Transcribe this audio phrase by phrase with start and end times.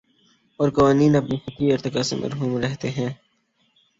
[0.59, 3.09] اور قوانین اپنے فطری ارتقا سے محروم رہتے ہیں